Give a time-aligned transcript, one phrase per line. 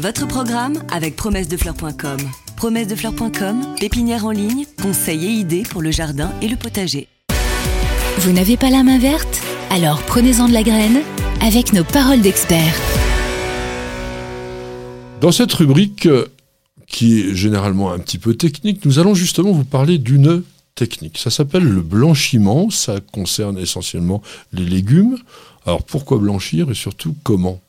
[0.00, 2.18] Votre programme avec promessedefleurs.com.
[2.54, 7.08] Promessedefleurs.com, pépinière en ligne, conseils et idées pour le jardin et le potager.
[8.18, 9.42] Vous n'avez pas la main verte?
[9.70, 11.00] Alors prenez-en de la graine
[11.40, 12.76] avec nos paroles d'experts.
[15.20, 16.26] Dans cette rubrique, euh,
[16.86, 20.44] qui est généralement un petit peu technique, nous allons justement vous parler d'une
[20.76, 21.18] technique.
[21.18, 24.22] Ça s'appelle le blanchiment, ça concerne essentiellement
[24.52, 25.18] les légumes.
[25.66, 27.60] Alors pourquoi blanchir et surtout comment?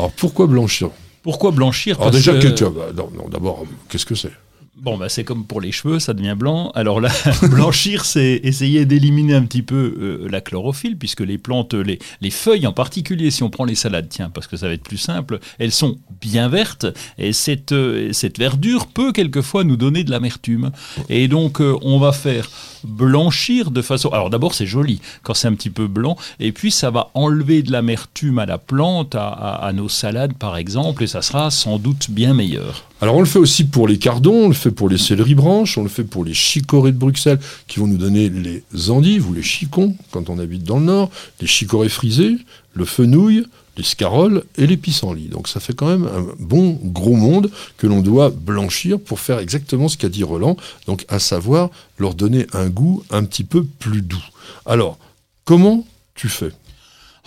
[0.00, 0.90] Alors pourquoi blanchir?
[1.22, 2.64] Pourquoi blanchir Alors Parce déjà, que-
[2.94, 4.32] non, non, d'abord, qu'est-ce que c'est
[4.80, 6.70] Bon, bah, c'est comme pour les cheveux, ça devient blanc.
[6.76, 7.10] Alors là,
[7.50, 12.30] blanchir, c'est essayer d'éliminer un petit peu euh, la chlorophylle, puisque les plantes, les, les
[12.30, 14.96] feuilles en particulier, si on prend les salades, tiens, parce que ça va être plus
[14.96, 16.86] simple, elles sont bien vertes,
[17.18, 20.70] et cette, euh, cette verdure peut quelquefois nous donner de l'amertume.
[21.08, 22.48] Et donc, euh, on va faire
[22.84, 24.08] blanchir de façon...
[24.10, 27.62] Alors d'abord, c'est joli quand c'est un petit peu blanc, et puis ça va enlever
[27.62, 32.10] de l'amertume à la plante, à, nos salades par exemple, et ça sera sans doute
[32.10, 32.84] bien meilleur.
[33.00, 35.78] Alors on le fait aussi pour les cardons, on le fait pour les céleri branches,
[35.78, 39.32] on le fait pour les chicorées de Bruxelles qui vont nous donner les endives ou
[39.32, 42.38] les chicons quand on habite dans le nord, les chicorées frisées,
[42.74, 43.44] le fenouil,
[43.78, 45.28] les scaroles et les pissenlits.
[45.28, 49.38] Donc ça fait quand même un bon gros monde que l'on doit blanchir pour faire
[49.38, 53.64] exactement ce qu'a dit Roland, donc à savoir leur donner un goût un petit peu
[53.64, 54.24] plus doux.
[54.66, 54.98] Alors,
[55.44, 56.52] comment tu fais?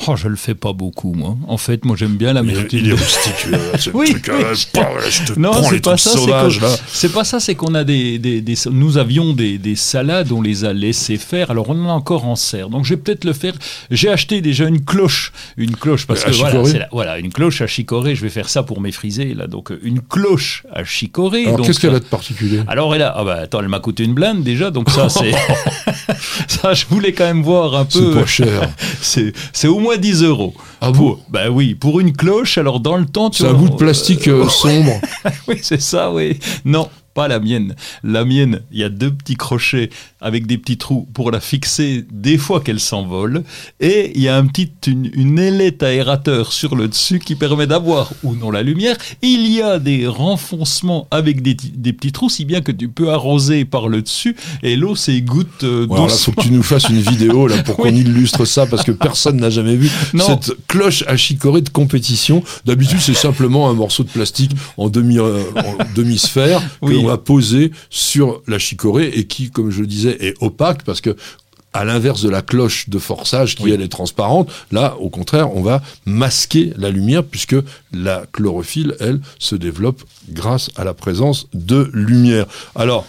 [0.07, 1.37] Oh, je le fais pas beaucoup, moi.
[1.47, 2.79] En fait, moi, j'aime bien la il, l'amertume.
[2.79, 4.43] il est rustique, là, ce Oui, truc, oui.
[5.09, 6.09] je te Non, prends c'est les pas ça.
[6.11, 6.75] c'est sauvages, là.
[6.87, 7.39] C'est pas ça.
[7.39, 11.17] C'est qu'on a des, des- des- nous avions des, des salades, on les a laissées
[11.17, 11.51] faire.
[11.51, 12.69] Alors on en a encore en serre.
[12.69, 13.53] Donc je vais peut-être le faire.
[13.91, 17.61] J'ai acheté déjà une cloche, une cloche parce que voilà, c'est la- voilà, une cloche
[17.61, 18.15] à chicorée.
[18.15, 19.45] Je vais faire ça pour mes frisées là.
[19.47, 21.45] Donc une cloche à chicorée.
[21.45, 22.61] Alors qu'est-ce qu'elle a de particulier?
[22.67, 25.31] Alors elle a, ah bah attends, elle m'a coûté une blinde déjà, donc ça c'est,
[26.47, 28.13] ça je voulais quand même voir un C'est peu.
[28.15, 28.69] pas cher.
[29.01, 30.53] C'est, c'est au moins 10 euros.
[30.81, 32.57] Ah Pour, bah oui, pour une cloche.
[32.57, 34.99] Alors dans le temps, tu C'est un bout de plastique euh, sombre.
[35.47, 36.39] oui, c'est ça, oui.
[36.65, 37.75] Non, pas la mienne.
[38.03, 39.89] La mienne, il y a deux petits crochets
[40.21, 43.43] avec des petits trous pour la fixer des fois qu'elle s'envole.
[43.79, 47.67] Et il y a un petit, une, une ailette aérateur sur le dessus qui permet
[47.67, 48.95] d'avoir ou non la lumière.
[49.21, 53.09] Il y a des renfoncements avec des, des petits trous, si bien que tu peux
[53.11, 56.89] arroser par le dessus et l'eau s'égoutte euh, alors là, faut que tu nous fasses
[56.89, 60.25] une vidéo là pour qu'on illustre ça parce que personne n'a jamais vu Non.
[60.25, 62.43] cette cloche à chicorée de compétition.
[62.65, 66.95] D'habitude, c'est simplement un morceau de plastique en demi euh, en demi-sphère que Oui.
[66.95, 71.01] l'on va poser sur la chicorée et qui, comme je le disais, est opaque parce
[71.01, 71.15] que
[71.73, 73.71] à l'inverse de la cloche de forçage qui Oui.
[73.71, 77.55] elle est transparente, là au contraire on va masquer la lumière puisque
[77.93, 82.45] la chlorophylle elle se développe grâce à la présence de lumière.
[82.75, 83.05] Alors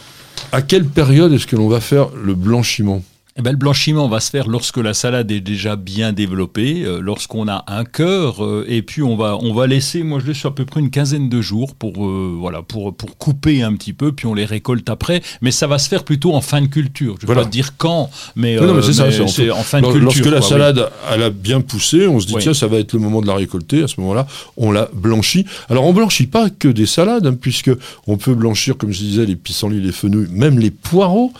[0.53, 3.03] à quelle période est-ce que l'on va faire le blanchiment?
[3.39, 7.01] Eh ben, le blanchiment va se faire lorsque la salade est déjà bien développée, euh,
[7.01, 10.45] lorsqu'on a un cœur, euh, et puis on va, on va laisser, moi je laisse
[10.45, 13.95] à peu près une quinzaine de jours pour, euh, voilà, pour, pour couper un petit
[13.95, 15.23] peu, puis on les récolte après.
[15.41, 17.15] Mais ça va se faire plutôt en fin de culture.
[17.21, 17.45] Je ne vais Voilà.
[17.45, 19.63] pas dire quand, mais, Non, non, mais c'est ça, mais c'est en c'est fait- en
[19.63, 20.03] fin de culture.
[20.03, 20.49] Lorsque la quoi, oui.
[20.49, 22.43] salade elle a bien poussé, on se dit Oui.
[22.43, 23.83] tiens ça va être le moment de la récolter.
[23.83, 24.27] À ce moment-là,
[24.59, 25.47] on la blanchit.
[25.71, 27.71] Alors on blanchit pas que des salades, hein, puisque
[28.07, 31.33] on peut blanchir, comme je disais, les pissenlits, les fenouils, même les poireaux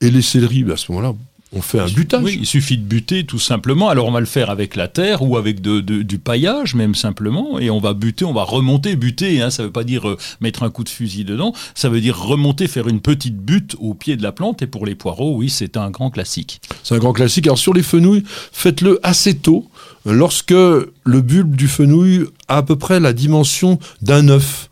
[0.00, 0.64] et les céleris.
[0.64, 1.14] Ben, à ce moment-là,
[1.56, 2.22] on fait un butage.
[2.22, 3.88] Oui, il suffit de buter tout simplement.
[3.88, 6.94] Alors on va le faire avec la terre ou avec de- de- du paillage même
[6.94, 7.58] simplement.
[7.58, 9.40] Et on va buter, on va remonter, buter.
[9.42, 11.52] Hein, ça ne veut pas dire euh, mettre un coup de fusil dedans.
[11.74, 14.62] Ça veut dire remonter, faire une petite butte au pied de la plante.
[14.62, 16.60] Et pour les poireaux, oui, c'est un grand classique.
[16.82, 17.46] C'est un grand classique.
[17.46, 19.68] Alors sur les fenouils, faites-le assez tôt,
[20.04, 24.68] lorsque le bulbe du fenouil a à peu près la dimension d'un œuf.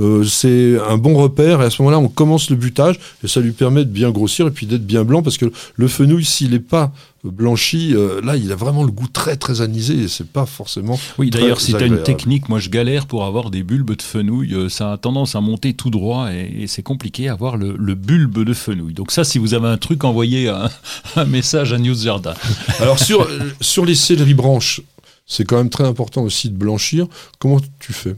[0.00, 3.40] Euh, c'est un bon repère et à ce moment-là on commence le butage et ça
[3.40, 6.50] lui permet de bien grossir et puis d'être bien blanc parce que le fenouil s'il
[6.52, 6.92] n'est pas
[7.24, 10.98] blanchi euh, là il a vraiment le goût très très anisé et c'est pas forcément
[11.18, 14.02] Oui, d'ailleurs, si tu as une technique, moi je galère pour avoir des bulbes de
[14.02, 14.54] fenouil.
[14.54, 17.74] euh, Ça a tendance à monter tout droit et, et c'est compliqué à avoir le,
[17.76, 18.94] le bulbe de fenouil.
[18.94, 20.70] Donc ça, si vous avez un truc, envoyez un,
[21.16, 22.34] un message à News Jardin.
[22.80, 24.80] alors sur, euh, sur les céleri branches
[25.26, 27.06] c'est quand même très important aussi de blanchir
[27.38, 28.14] comment tu fais?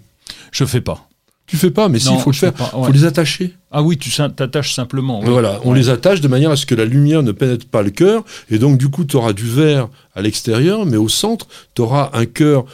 [0.53, 1.09] Je fais pas.
[1.50, 2.87] Tu fais pas mais si il faut le faire ouais.
[2.87, 5.20] faut les attacher Ah oui, tu t'attaches simplement.
[5.25, 5.79] Voilà, on Ouais.
[5.79, 8.58] les attache de manière à ce que la lumière ne pénètre pas le cœur, et
[8.58, 12.25] donc du coup, tu auras du vert à l'extérieur, mais au centre, tu auras un
[12.26, 12.64] cœur.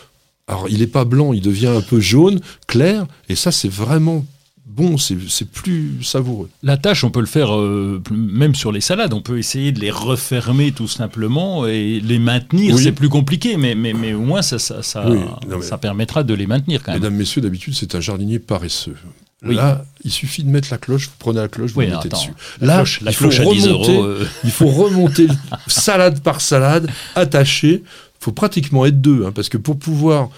[0.49, 4.25] Alors, il n'est pas blanc, il devient un peu jaune, clair, et ça, c'est vraiment
[4.67, 5.17] bon, c'est
[5.51, 6.49] plus savoureux.
[6.63, 9.13] La tâche, on peut le faire euh, même sur les salades.
[9.15, 12.75] On peut essayer de les refermer tout simplement et les maintenir.
[12.75, 12.83] Oui.
[12.83, 15.19] C'est plus compliqué, mais, mais, mais au moins ça, ça, ça, Oui,
[15.49, 17.01] non, mais- ça permettra de les maintenir quand même.
[17.01, 18.97] Mesdames, messieurs, d'habitude, c'est un jardinier paresseux.
[19.45, 19.55] Oui.
[19.55, 22.17] Là, il suffit de mettre la cloche, vous prenez la cloche, vous Oui, mettez attends.
[22.17, 22.33] dessus.
[22.61, 24.05] La Là, cloche, la il faut cloche à 10 remonter, euros.
[24.05, 25.27] euh, il faut remonter
[25.69, 27.83] salade par salade, attaché.
[27.85, 30.31] Il faut pratiquement être deux, hein, parce que pour pouvoir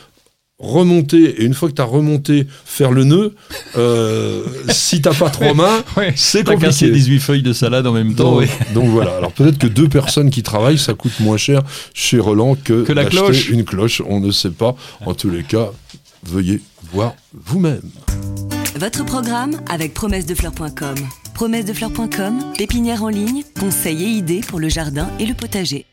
[0.59, 3.35] remonter, et une fois que tu as remonté, faire le nœud,
[3.77, 6.91] euh, si t'as pas trois mains, Ouais, c'est T'as cassé compliqué.
[7.07, 8.33] 18 feuilles de salade en même temps.
[8.33, 8.49] Donc, ouais.
[8.75, 9.17] donc voilà.
[9.17, 11.63] Alors peut-être que deux personnes qui travaillent, ça coûte moins cher
[11.95, 13.49] chez Roland que, Que la d'acheter cloche.
[13.51, 14.03] une cloche.
[14.07, 14.75] On ne sait pas.
[15.07, 15.71] En tous les cas,
[16.25, 16.61] veuillez
[16.93, 17.83] voir vous-même.
[18.79, 20.95] Votre programme avec promessedefleurs.com.
[21.35, 25.85] Promessedefleurs.com, pépinière en ligne, conseils et idées pour le jardin et le potager.